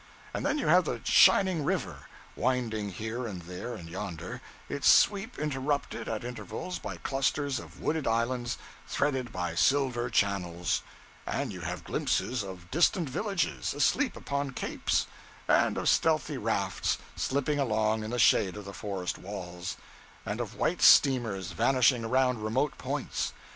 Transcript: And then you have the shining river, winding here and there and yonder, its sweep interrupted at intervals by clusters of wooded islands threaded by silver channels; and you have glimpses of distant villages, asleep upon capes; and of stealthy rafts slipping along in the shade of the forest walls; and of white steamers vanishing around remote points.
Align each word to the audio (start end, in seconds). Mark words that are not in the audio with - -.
And 0.33 0.43
then 0.43 0.57
you 0.57 0.65
have 0.67 0.85
the 0.85 0.99
shining 1.03 1.63
river, 1.63 2.07
winding 2.35 2.89
here 2.89 3.27
and 3.27 3.43
there 3.43 3.75
and 3.75 3.87
yonder, 3.87 4.41
its 4.67 4.87
sweep 4.89 5.37
interrupted 5.37 6.09
at 6.09 6.23
intervals 6.23 6.79
by 6.79 6.97
clusters 6.97 7.59
of 7.59 7.79
wooded 7.79 8.07
islands 8.07 8.57
threaded 8.87 9.31
by 9.31 9.53
silver 9.53 10.09
channels; 10.09 10.81
and 11.27 11.53
you 11.53 11.61
have 11.61 11.83
glimpses 11.83 12.43
of 12.43 12.71
distant 12.71 13.11
villages, 13.11 13.75
asleep 13.75 14.15
upon 14.17 14.53
capes; 14.53 15.05
and 15.47 15.77
of 15.77 15.87
stealthy 15.87 16.39
rafts 16.39 16.97
slipping 17.15 17.59
along 17.59 18.03
in 18.03 18.09
the 18.09 18.17
shade 18.17 18.57
of 18.57 18.65
the 18.65 18.73
forest 18.73 19.19
walls; 19.19 19.77
and 20.25 20.41
of 20.41 20.55
white 20.55 20.81
steamers 20.81 21.51
vanishing 21.51 22.03
around 22.03 22.43
remote 22.43 22.75
points. 22.79 23.33